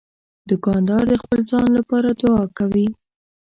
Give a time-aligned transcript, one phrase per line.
[0.49, 2.87] دوکاندار د خپل ځان لپاره دعا کوي.